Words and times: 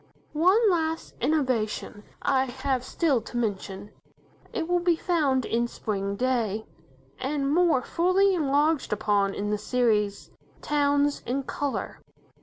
One 0.33 0.67
last 0.71 1.13
innovation 1.21 2.01
I 2.23 2.45
have 2.45 2.83
still 2.83 3.21
to 3.21 3.37
mention. 3.37 3.91
It 4.51 4.67
will 4.67 4.79
be 4.79 4.95
found 4.95 5.45
in 5.45 5.67
"Spring 5.67 6.15
Day", 6.15 6.65
and 7.19 7.53
more 7.53 7.83
fully 7.83 8.33
enlarged 8.33 8.91
upon 8.91 9.35
in 9.35 9.51
the 9.51 9.59
series, 9.59 10.31
"Towns 10.59 11.21
in 11.27 11.43
Colour". 11.43 11.99